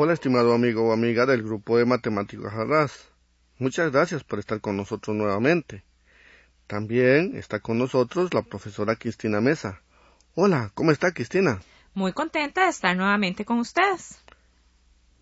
Hola 0.00 0.12
estimado 0.12 0.54
amigo 0.54 0.86
o 0.86 0.92
amiga 0.92 1.26
del 1.26 1.42
grupo 1.42 1.76
de 1.76 1.84
matemáticos 1.84 2.52
Arras. 2.52 3.10
Muchas 3.58 3.90
gracias 3.90 4.22
por 4.22 4.38
estar 4.38 4.60
con 4.60 4.76
nosotros 4.76 5.16
nuevamente. 5.16 5.82
También 6.68 7.36
está 7.36 7.58
con 7.58 7.78
nosotros 7.78 8.32
la 8.32 8.42
profesora 8.42 8.94
Cristina 8.94 9.40
Mesa. 9.40 9.82
Hola, 10.36 10.70
¿cómo 10.74 10.92
está 10.92 11.10
Cristina? 11.10 11.60
Muy 11.94 12.12
contenta 12.12 12.62
de 12.62 12.68
estar 12.68 12.96
nuevamente 12.96 13.44
con 13.44 13.58
ustedes. 13.58 14.22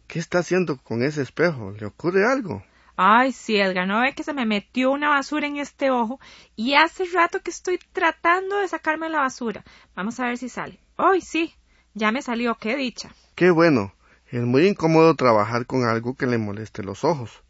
¿Qué 0.09 0.19
está 0.19 0.41
haciendo 0.41 0.77
con 0.77 1.03
ese 1.03 1.23
espejo? 1.23 1.71
¿Le 1.71 1.87
ocurre 1.87 2.31
algo? 2.31 2.63
Ay, 2.97 3.33
sí, 3.33 3.57
Edgar, 3.57 3.89
no 3.89 4.03
ve 4.03 4.15
que 4.15 4.25
se 4.25 4.35
me 4.35 4.45
metió 4.45 4.91
una 4.91 5.09
basura 5.09 5.47
en 5.47 5.57
este 5.57 5.91
ojo 5.91 6.21
y 6.55 6.75
hace 6.75 7.07
rato 7.07 7.41
que 7.41 7.51
estoy 7.51 7.79
tratando 7.95 8.59
de 8.59 8.69
sacarme 8.69 9.09
la 9.09 9.21
basura. 9.21 9.65
Vamos 9.95 10.21
a 10.21 10.27
ver 10.27 10.37
si 10.37 10.51
sale. 10.51 10.79
Ay, 10.99 11.23
sí, 11.23 11.55
ya 11.95 12.13
me 12.13 12.21
salió, 12.21 12.57
qué 12.57 12.77
dicha. 12.77 13.09
Qué 13.35 13.51
bueno. 13.51 13.96
Es 14.29 14.43
muy 14.43 14.67
incómodo 14.67 15.15
trabajar 15.15 15.67
con 15.67 15.85
algo 15.85 16.17
que 16.17 16.27
le 16.27 16.39
moleste 16.39 16.83
los 16.83 17.05
ojos. 17.05 17.43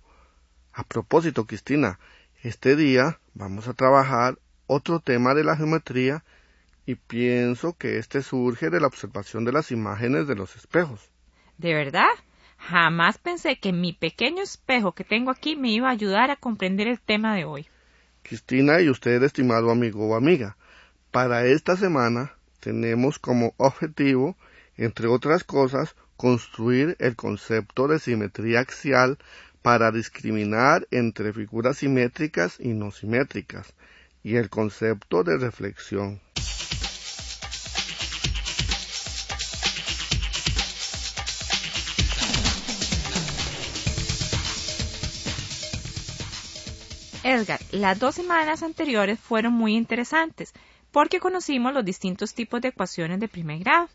A 0.72 0.84
propósito, 0.84 1.46
Cristina, 1.46 1.98
este 2.42 2.77
día 2.77 3.18
vamos 3.33 3.66
a 3.66 3.72
trabajar 3.72 4.38
otro 4.66 5.00
tema 5.00 5.34
de 5.34 5.42
la 5.42 5.56
geometría 5.56 6.22
y 6.84 6.96
pienso 6.96 7.77
que 7.78 7.98
este 7.98 8.22
surge 8.22 8.68
de 8.68 8.80
la 8.80 8.86
observación 8.86 9.44
de 9.44 9.52
las 9.52 9.70
imágenes 9.70 10.27
de 10.27 10.36
los 10.36 10.55
espejos. 10.55 11.10
¿De 11.56 11.72
verdad? 11.72 12.10
Jamás 12.58 13.18
pensé 13.18 13.58
que 13.58 13.72
mi 13.72 13.92
pequeño 13.92 14.42
espejo 14.42 14.92
que 14.92 15.05
tengo 15.05 15.30
aquí 15.30 15.56
me 15.56 15.70
iba 15.70 15.88
a 15.88 15.92
ayudar 15.92 16.30
a 16.30 16.36
comprender 16.36 16.88
el 16.88 17.00
tema 17.00 17.34
de 17.34 17.44
hoy. 17.44 17.66
Cristina 18.22 18.80
y 18.80 18.90
usted, 18.90 19.22
estimado 19.22 19.70
amigo 19.70 20.06
o 20.06 20.14
amiga, 20.14 20.56
para 21.11 21.46
esta 21.46 21.77
semana 21.77 22.34
tenemos 22.61 23.18
como 23.18 23.55
objetivo, 23.56 24.36
entre 24.77 25.08
otras 25.08 25.44
cosas, 25.44 25.94
construir 26.16 26.96
el 26.98 27.16
concepto 27.16 27.88
de 27.88 27.98
simetría 27.98 28.60
axial 28.60 29.18
para 29.62 29.91
discriminar 29.91 30.86
entre 30.91 31.33
figuras 31.33 31.78
simétricas 31.78 32.58
y 32.60 32.68
no 32.68 32.91
simétricas, 32.91 33.74
y 34.22 34.36
el 34.36 34.48
concepto 34.48 35.24
de 35.24 35.38
reflexión. 35.38 36.20
Edgar, 47.28 47.58
las 47.72 47.98
dos 47.98 48.14
semanas 48.14 48.62
anteriores 48.62 49.18
fueron 49.18 49.52
muy 49.52 49.74
interesantes 49.74 50.55
porque 50.92 51.18
conocimos 51.18 51.74
los 51.74 51.84
distintos 51.84 52.34
tipos 52.34 52.61
de 52.61 52.68
ecuaciones 52.68 53.18
de 53.18 53.27
primer 53.27 53.58
grado. 53.58 53.89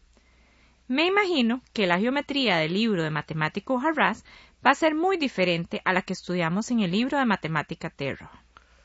Me 0.91 1.05
imagino 1.05 1.61
que 1.71 1.87
la 1.87 1.99
geometría 1.99 2.57
del 2.57 2.73
libro 2.73 3.01
de 3.01 3.09
matemático 3.09 3.79
Harras 3.79 4.25
va 4.65 4.71
a 4.71 4.75
ser 4.75 4.93
muy 4.93 5.15
diferente 5.15 5.81
a 5.85 5.93
la 5.93 6.01
que 6.01 6.11
estudiamos 6.11 6.69
en 6.69 6.81
el 6.81 6.91
libro 6.91 7.17
de 7.17 7.23
matemática 7.23 7.89
Terra. 7.89 8.29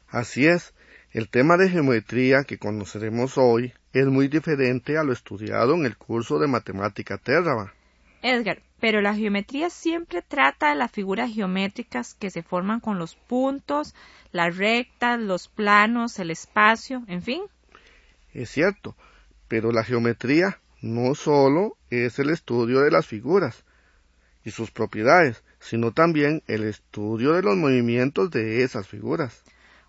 Así 0.06 0.47
es, 0.47 0.72
el 1.11 1.28
tema 1.28 1.56
de 1.56 1.69
geometría 1.69 2.45
que 2.45 2.59
conoceremos 2.59 3.37
hoy 3.39 3.72
es 3.93 4.06
muy 4.06 4.28
diferente 4.28 4.97
a 4.97 5.03
lo 5.03 5.12
estudiado 5.12 5.75
en 5.75 5.84
el 5.84 5.97
curso 5.97 6.39
de 6.39 6.47
matemática 6.47 7.19
Terra. 7.19 7.75
Edgar, 8.22 8.62
pero 8.78 9.00
la 9.00 9.16
geometría 9.16 9.69
siempre 9.69 10.22
trata 10.22 10.69
de 10.69 10.77
las 10.77 10.93
figuras 10.93 11.34
geométricas 11.34 12.15
que 12.15 12.31
se 12.31 12.45
forman 12.45 12.78
con 12.78 13.00
los 13.00 13.16
puntos, 13.16 13.97
las 14.31 14.56
rectas, 14.56 15.19
los 15.19 15.49
planos, 15.49 16.21
el 16.21 16.31
espacio, 16.31 17.03
en 17.09 17.22
fin. 17.22 17.43
Es 18.33 18.50
cierto, 18.50 18.95
pero 19.49 19.72
la 19.72 19.83
geometría 19.83 20.61
no 20.81 21.14
solo 21.14 21.76
es 21.91 22.19
el 22.19 22.31
estudio 22.31 22.81
de 22.81 22.91
las 22.91 23.06
figuras 23.06 23.64
y 24.44 24.50
sus 24.50 24.70
propiedades, 24.70 25.42
sino 25.59 25.92
también 25.92 26.42
el 26.47 26.64
estudio 26.64 27.32
de 27.32 27.42
los 27.42 27.56
movimientos 27.56 28.31
de 28.31 28.62
esas 28.62 28.86
figuras. 28.86 29.42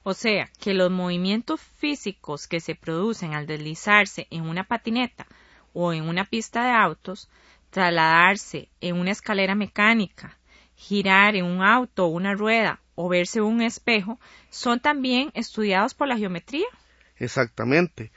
O 0.04 0.14
sea, 0.14 0.50
que 0.60 0.74
los 0.74 0.90
movimientos 0.90 1.62
físicos 1.62 2.48
que 2.48 2.60
se 2.60 2.76
producen 2.76 3.34
al 3.34 3.46
deslizarse 3.46 4.28
en 4.32 4.44
una 4.44 4.64
patineta 4.64 5.28
o 5.74 5.94
en 5.94 6.04
una 6.04 6.26
pista 6.26 6.64
de 6.64 6.72
autos, 6.72 7.30
trasladarse 7.70 8.70
en 8.80 8.96
una 8.96 9.12
escalera 9.12 9.54
mecánica, 9.54 10.38
girar 10.76 11.36
en 11.36 11.46
un 11.46 11.62
auto 11.62 12.06
o 12.06 12.10
una 12.10 12.34
rueda 12.34 12.80
o 12.96 13.10
verse 13.10 13.40
en 13.40 13.46
un 13.46 13.62
espejo, 13.62 14.20
son 14.50 14.80
también 14.80 15.30
estudiados 15.36 15.94
por 15.94 16.08
la 16.08 16.18
geometría. 16.18 16.68
Exactamente. 17.18 18.12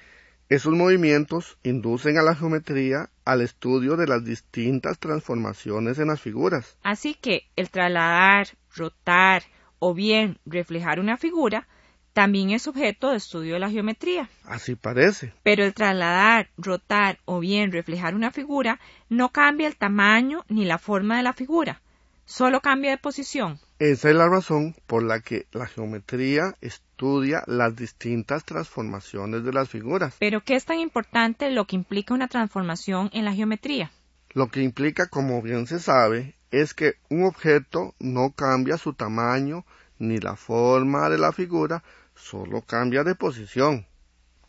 Esos 0.51 0.75
movimientos 0.75 1.59
inducen 1.63 2.19
a 2.19 2.23
la 2.23 2.35
geometría 2.35 3.09
al 3.25 3.41
estudio 3.41 3.97
de 3.97 4.09
las 4.09 4.25
distintas 4.25 4.99
transformaciones 4.99 6.01
en 6.01 6.09
las 6.09 6.21
figuras. 6.21 6.77
Así 6.83 7.15
que 7.15 7.45
el 7.55 7.71
trasladar, 7.71 8.49
rotar 8.75 9.45
o 9.79 9.95
bien 9.95 10.39
reflejar 10.45 10.99
una 10.99 11.17
figura 11.17 11.69
también 12.15 12.51
es 12.51 12.67
objeto 12.67 13.11
de 13.13 13.19
estudio 13.19 13.55
de 13.55 13.61
la 13.61 13.71
geometría. 13.71 14.29
Así 14.43 14.75
parece. 14.75 15.33
Pero 15.45 15.63
el 15.63 15.73
trasladar, 15.73 16.51
rotar 16.57 17.21
o 17.27 17.39
bien 17.39 17.71
reflejar 17.71 18.17
una 18.17 18.33
figura 18.33 18.81
no 19.09 19.29
cambia 19.29 19.69
el 19.69 19.77
tamaño 19.77 20.45
ni 20.49 20.65
la 20.65 20.79
forma 20.79 21.17
de 21.17 21.23
la 21.23 21.33
figura, 21.33 21.81
solo 22.25 22.61
cambia 22.61 22.91
de 22.91 22.99
posición. 22.99 23.61
Esa 23.79 24.11
es 24.11 24.17
la 24.17 24.29
razón 24.29 24.75
por 24.89 25.05
la 25.05 25.21
que 25.21 25.47
la 25.53 25.69
geometría 25.69 26.57
estudia 27.01 27.43
las 27.47 27.75
distintas 27.75 28.45
transformaciones 28.45 29.43
de 29.43 29.55
las 29.55 29.71
figuras. 29.71 30.15
Pero 30.19 30.43
¿qué 30.43 30.55
es 30.55 30.67
tan 30.67 30.81
importante 30.81 31.51
lo 31.51 31.65
que 31.65 31.75
implica 31.75 32.13
una 32.13 32.29
transformación 32.29 33.09
en 33.15 33.25
la 33.25 33.33
geometría? 33.33 33.91
Lo 34.35 34.49
que 34.49 34.61
implica, 34.61 35.07
como 35.09 35.41
bien 35.41 35.67
se 35.67 35.81
sabe, 35.81 36.37
es 36.51 36.75
que 36.75 36.97
un 37.09 37.25
objeto 37.25 37.95
no 38.01 38.33
cambia 38.33 38.77
su 38.77 38.93
tamaño 38.93 39.65
ni 39.99 40.19
la 40.19 40.37
forma 40.37 41.09
de 41.09 41.17
la 41.17 41.33
figura, 41.33 41.83
solo 42.15 42.61
cambia 42.61 43.03
de 43.03 43.15
posición. 43.15 43.87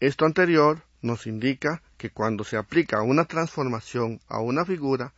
Esto 0.01 0.25
anterior 0.25 0.83
nos 1.01 1.27
indica 1.27 1.81
que 1.97 2.09
cuando 2.09 2.43
se 2.43 2.57
aplica 2.57 3.01
una 3.01 3.23
transformación 3.23 4.19
a 4.27 4.41
una 4.41 4.65
figura 4.65 5.13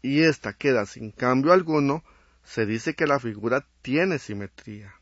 y 0.00 0.20
ésta 0.20 0.52
queda 0.52 0.86
sin 0.86 1.10
cambio 1.10 1.52
alguno, 1.52 2.04
se 2.44 2.66
dice 2.66 2.94
que 2.94 3.08
la 3.08 3.18
figura 3.18 3.66
tiene 3.82 4.20
simetría. 4.20 4.94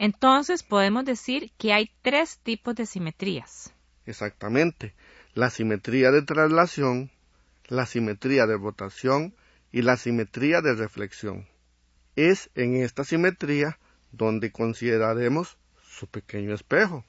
Entonces 0.00 0.62
podemos 0.62 1.04
decir 1.04 1.52
que 1.58 1.74
hay 1.74 1.90
tres 2.00 2.38
tipos 2.38 2.74
de 2.74 2.86
simetrías. 2.86 3.74
Exactamente. 4.06 4.94
La 5.34 5.50
simetría 5.50 6.10
de 6.10 6.22
traslación, 6.22 7.10
la 7.68 7.84
simetría 7.84 8.46
de 8.46 8.56
rotación 8.56 9.34
y 9.70 9.82
la 9.82 9.98
simetría 9.98 10.62
de 10.62 10.74
reflexión. 10.74 11.48
Es 12.16 12.48
en 12.54 12.76
esta 12.76 13.04
simetría 13.04 13.78
donde 14.10 14.50
consideraremos 14.52 15.58
su 15.82 16.06
pequeño 16.06 16.54
espejo. 16.54 17.04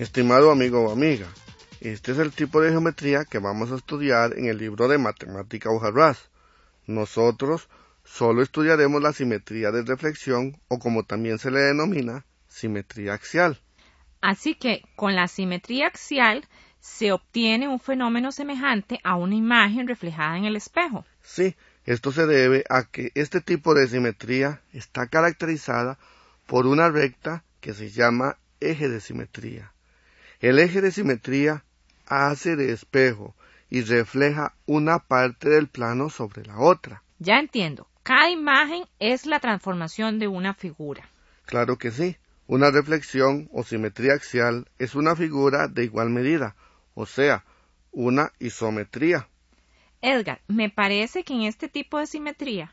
Estimado 0.00 0.50
amigo 0.50 0.80
o 0.82 0.90
amiga, 0.90 1.28
este 1.92 2.12
es 2.12 2.18
el 2.18 2.32
tipo 2.32 2.60
de 2.60 2.70
geometría 2.70 3.24
que 3.24 3.38
vamos 3.38 3.70
a 3.70 3.76
estudiar 3.76 4.36
en 4.36 4.46
el 4.46 4.58
libro 4.58 4.88
de 4.88 4.98
Matemática 4.98 5.70
Hojarras. 5.70 6.30
Nosotros 6.86 7.68
solo 8.02 8.42
estudiaremos 8.42 9.00
la 9.00 9.12
simetría 9.12 9.70
de 9.70 9.82
reflexión 9.82 10.60
o 10.66 10.80
como 10.80 11.04
también 11.04 11.38
se 11.38 11.52
le 11.52 11.60
denomina, 11.60 12.24
simetría 12.48 13.14
axial. 13.14 13.60
Así 14.20 14.56
que 14.56 14.82
con 14.96 15.14
la 15.14 15.28
simetría 15.28 15.86
axial 15.86 16.48
se 16.80 17.12
obtiene 17.12 17.68
un 17.68 17.78
fenómeno 17.78 18.32
semejante 18.32 18.98
a 19.04 19.14
una 19.14 19.36
imagen 19.36 19.86
reflejada 19.86 20.38
en 20.38 20.44
el 20.44 20.56
espejo. 20.56 21.04
Sí, 21.22 21.54
esto 21.84 22.10
se 22.10 22.26
debe 22.26 22.64
a 22.68 22.82
que 22.82 23.12
este 23.14 23.40
tipo 23.40 23.74
de 23.74 23.86
simetría 23.86 24.60
está 24.72 25.06
caracterizada 25.06 25.98
por 26.46 26.66
una 26.66 26.90
recta 26.90 27.44
que 27.60 27.74
se 27.74 27.90
llama 27.90 28.38
eje 28.58 28.88
de 28.88 29.00
simetría. 29.00 29.72
El 30.40 30.58
eje 30.58 30.80
de 30.80 30.90
simetría 30.90 31.64
hace 32.06 32.56
de 32.56 32.72
espejo 32.72 33.34
y 33.68 33.82
refleja 33.82 34.54
una 34.66 35.00
parte 35.00 35.48
del 35.48 35.68
plano 35.68 36.10
sobre 36.10 36.44
la 36.44 36.58
otra. 36.58 37.02
Ya 37.18 37.38
entiendo. 37.38 37.88
Cada 38.02 38.30
imagen 38.30 38.84
es 39.00 39.26
la 39.26 39.40
transformación 39.40 40.18
de 40.18 40.28
una 40.28 40.54
figura. 40.54 41.08
Claro 41.44 41.76
que 41.76 41.90
sí. 41.90 42.16
Una 42.46 42.70
reflexión 42.70 43.48
o 43.52 43.64
simetría 43.64 44.14
axial 44.14 44.68
es 44.78 44.94
una 44.94 45.16
figura 45.16 45.66
de 45.66 45.82
igual 45.82 46.10
medida, 46.10 46.54
o 46.94 47.04
sea, 47.04 47.44
una 47.90 48.32
isometría. 48.38 49.28
Edgar, 50.00 50.40
me 50.46 50.70
parece 50.70 51.24
que 51.24 51.34
en 51.34 51.42
este 51.42 51.68
tipo 51.68 51.98
de 51.98 52.06
simetría 52.06 52.72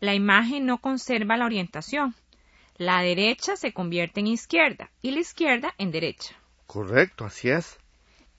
la 0.00 0.12
imagen 0.12 0.66
no 0.66 0.78
conserva 0.78 1.38
la 1.38 1.46
orientación. 1.46 2.14
La 2.76 3.00
derecha 3.00 3.56
se 3.56 3.72
convierte 3.72 4.20
en 4.20 4.26
izquierda 4.26 4.90
y 5.00 5.12
la 5.12 5.20
izquierda 5.20 5.74
en 5.78 5.90
derecha. 5.90 6.34
Correcto, 6.66 7.24
así 7.24 7.48
es. 7.48 7.78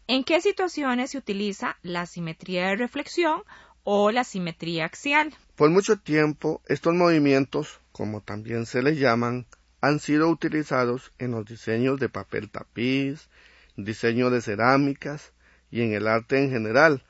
¿En 0.08 0.24
qué 0.24 0.40
situaciones 0.40 1.12
se 1.12 1.18
utiliza 1.18 1.78
la 1.82 2.06
simetría 2.06 2.68
de 2.68 2.76
reflexión 2.76 3.42
o 3.84 4.12
la 4.12 4.24
simetría 4.24 4.86
axial? 4.86 5.34
Por 5.56 5.72
mucho 5.72 5.98
tiempo, 5.98 6.62
estos 6.68 6.94
movimientos, 6.94 7.80
como 7.92 8.22
también 8.22 8.68
se 8.68 8.84
les 8.84 9.00
llaman, 9.00 9.48
han 9.82 10.00
sido 10.00 10.30
utilizados 10.30 11.12
en 11.18 11.32
los 11.32 11.46
diseños 11.46 12.00
de 12.00 12.10
papel 12.10 12.52
tapiz, 12.52 13.30
diseño 13.78 14.30
de 14.30 14.42
cerámicas 14.42 15.34
y 15.72 15.82
en 15.82 15.94
el 15.94 16.08
arte 16.08 16.38
en 16.38 16.52
general. 16.52 17.04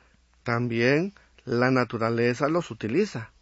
También 0.43 1.13
la 1.43 1.71
naturaleza 1.71 2.47
los 2.47 2.71
utiliza. 2.71 3.33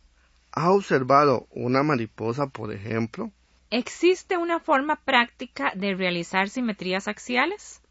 ¿Ha 0.52 0.72
observado 0.72 1.48
una 1.52 1.84
mariposa, 1.84 2.48
por 2.48 2.74
ejemplo? 2.74 3.32
¿Existe 3.70 4.38
una 4.38 4.60
forma 4.60 4.96
práctica 4.96 5.74
de 5.76 5.94
realizar 5.94 6.50
simetrías 6.50 7.08
axiales? 7.08 7.82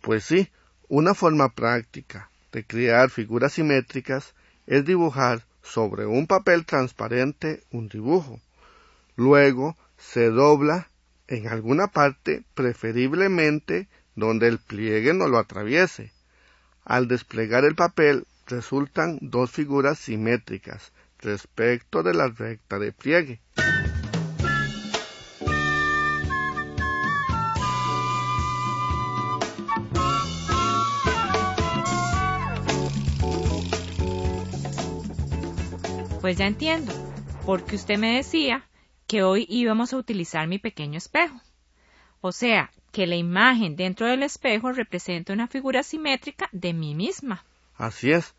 Pues 0.00 0.24
sí, 0.24 0.48
una 0.90 1.14
forma 1.14 1.50
práctica 1.50 2.30
de 2.50 2.64
crear 2.64 3.10
figuras 3.10 3.52
simétricas 3.52 4.34
es 4.66 4.84
dibujar 4.84 5.46
sobre 5.62 6.04
un 6.04 6.26
papel 6.26 6.66
transparente 6.66 7.62
un 7.70 7.88
dibujo. 7.88 8.40
Luego 9.14 9.76
se 9.96 10.30
dobla 10.30 10.88
en 11.28 11.46
alguna 11.46 11.86
parte, 11.86 12.42
preferiblemente 12.54 13.86
donde 14.16 14.48
el 14.48 14.58
pliegue 14.58 15.14
no 15.14 15.28
lo 15.28 15.38
atraviese. 15.38 16.12
Al 16.84 17.06
desplegar 17.06 17.64
el 17.64 17.76
papel 17.76 18.26
resultan 18.48 19.18
dos 19.20 19.52
figuras 19.52 19.96
simétricas 19.96 20.92
respecto 21.20 22.02
de 22.02 22.14
la 22.14 22.26
recta 22.26 22.80
de 22.80 22.90
pliegue. 22.90 23.40
Pues 36.20 36.36
ya 36.36 36.46
entiendo, 36.46 36.92
porque 37.46 37.76
usted 37.76 37.98
me 37.98 38.16
decía 38.16 38.66
que 39.06 39.22
hoy 39.22 39.46
íbamos 39.48 39.94
a 39.94 39.96
utilizar 39.96 40.46
mi 40.46 40.58
pequeño 40.58 40.98
espejo. 40.98 41.40
O 42.20 42.30
sea, 42.30 42.70
que 42.92 43.06
la 43.06 43.16
imagen 43.16 43.74
dentro 43.74 44.06
del 44.06 44.22
espejo 44.22 44.70
representa 44.72 45.32
una 45.32 45.48
figura 45.48 45.82
simétrica 45.82 46.50
de 46.52 46.74
mí 46.74 46.94
misma. 46.94 47.44
Así 47.76 48.12
es. 48.12 48.34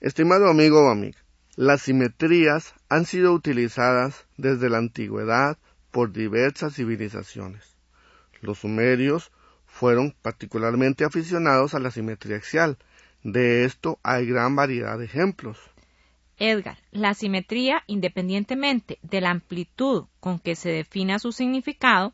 Estimado 0.00 0.48
amigo 0.48 0.86
o 0.86 0.90
amiga, 0.90 1.18
las 1.56 1.82
simetrías 1.82 2.74
han 2.88 3.06
sido 3.06 3.32
utilizadas 3.32 4.26
desde 4.36 4.70
la 4.70 4.78
antigüedad 4.78 5.58
por 5.90 6.12
diversas 6.12 6.74
civilizaciones. 6.74 7.76
Los 8.40 8.58
sumerios 8.58 9.32
fueron 9.66 10.14
particularmente 10.22 11.04
aficionados 11.04 11.74
a 11.74 11.80
la 11.80 11.90
simetría 11.90 12.36
axial. 12.36 12.78
De 13.24 13.64
esto 13.64 13.98
hay 14.04 14.26
gran 14.26 14.54
variedad 14.54 14.96
de 14.96 15.06
ejemplos. 15.06 15.58
Edgar, 16.38 16.78
la 16.90 17.14
simetría, 17.14 17.82
independientemente 17.86 18.98
de 19.02 19.20
la 19.20 19.30
amplitud 19.30 20.04
con 20.20 20.38
que 20.38 20.54
se 20.54 20.70
defina 20.70 21.18
su 21.18 21.32
significado, 21.32 22.12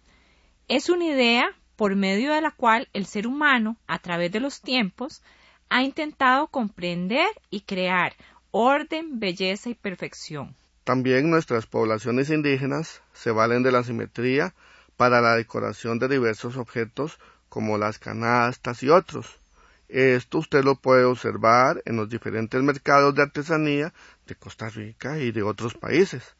es 0.68 0.88
una 0.88 1.06
idea 1.06 1.46
por 1.76 1.96
medio 1.96 2.32
de 2.32 2.40
la 2.40 2.52
cual 2.52 2.88
el 2.92 3.06
ser 3.06 3.26
humano, 3.26 3.76
a 3.86 3.98
través 3.98 4.30
de 4.30 4.40
los 4.40 4.60
tiempos, 4.60 5.22
ha 5.68 5.82
intentado 5.82 6.46
comprender 6.48 7.28
y 7.50 7.62
crear 7.62 8.14
orden, 8.50 9.18
belleza 9.18 9.70
y 9.70 9.74
perfección. 9.74 10.54
También 10.84 11.30
nuestras 11.30 11.66
poblaciones 11.66 12.30
indígenas 12.30 13.02
se 13.12 13.30
valen 13.30 13.62
de 13.62 13.72
la 13.72 13.82
simetría 13.82 14.54
para 14.96 15.20
la 15.20 15.34
decoración 15.34 15.98
de 15.98 16.08
diversos 16.08 16.56
objetos 16.56 17.18
como 17.48 17.78
las 17.78 17.98
canastas 17.98 18.82
y 18.82 18.90
otros. 18.90 19.41
Esto 19.92 20.38
usted 20.38 20.64
lo 20.64 20.76
puede 20.76 21.04
observar 21.04 21.82
en 21.84 21.96
los 21.96 22.08
diferentes 22.08 22.62
mercados 22.62 23.14
de 23.14 23.24
artesanía 23.24 23.92
de 24.26 24.34
Costa 24.34 24.70
Rica 24.70 25.18
y 25.18 25.32
de 25.32 25.42
otros 25.42 25.74
países. 25.74 26.34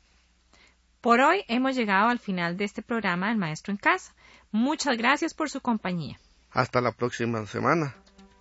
Por 1.03 1.21
hoy 1.21 1.45
hemos 1.49 1.77
llegado 1.77 2.09
al 2.09 2.19
final 2.19 2.57
de 2.57 2.65
este 2.65 2.81
programa 2.81 3.29
del 3.29 3.37
Maestro 3.37 3.71
en 3.71 3.77
Casa. 3.77 4.15
Muchas 4.53 4.97
gracias 4.97 5.35
por 5.35 5.51
su 5.51 5.61
compañía. 5.61 6.19
Hasta 6.51 6.81
la 6.81 6.93
próxima 6.93 7.45
semana. 7.45 7.95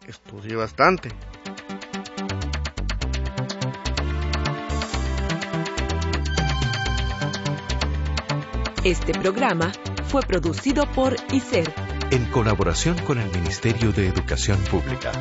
Estudie 0.08 0.56
bastante. 0.56 1.10
Este 8.86 9.12
programa 9.12 9.74
fue 10.08 10.22
producido 10.22 10.90
por 10.94 11.18
ICER 11.34 11.81
en 12.12 12.26
colaboración 12.26 12.98
con 13.00 13.20
el 13.20 13.32
Ministerio 13.32 13.94
de 13.94 14.08
Educación 14.08 14.60
Pública. 14.70 15.12